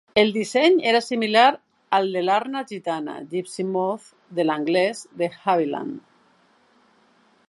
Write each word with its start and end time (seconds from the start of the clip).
El 0.19 0.31
disseny 0.35 0.77
era 0.91 1.01
similar 1.07 1.49
al 1.97 2.09
de 2.15 2.23
l'Arna 2.23 2.63
Gitana 2.71 3.19
(Gipsy 3.35 3.67
Moth, 3.75 4.09
de 4.39 4.47
l'anglès) 4.51 5.05
de 5.23 5.29
Havilland. 5.35 6.01